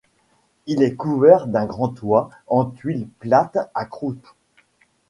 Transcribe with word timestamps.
Il 0.65 0.81
est 0.81 0.95
couvert 0.95 1.45
d'un 1.45 1.67
grand 1.67 1.89
toit 1.89 2.31
en 2.47 2.65
tuiles 2.65 3.07
plates 3.19 3.69
à 3.75 3.85
croupes. 3.85 4.27